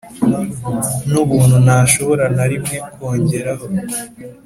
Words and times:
nubuntu 1.11 1.55
ntashobora 1.65 2.25
na 2.35 2.45
rimwe 2.51 2.75
kongeraho 2.93 3.65